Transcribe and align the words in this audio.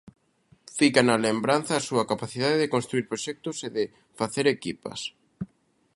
Fica 0.79 1.01
na 1.03 1.17
lembranza 1.27 1.73
a 1.75 1.85
súa 1.87 2.07
capacidade 2.11 2.61
de 2.61 2.71
construír 2.75 3.05
proxectos 3.11 3.57
e 3.67 3.69
de 3.77 3.85
facer 4.19 4.45
equipas. 4.57 4.99